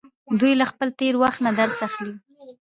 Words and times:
دوی 0.39 0.53
له 0.61 0.65
خپل 0.71 0.87
تیره 0.99 1.17
وخت 1.23 1.39
نه 1.45 1.51
درس 1.59 1.77
اخلي. 1.87 2.13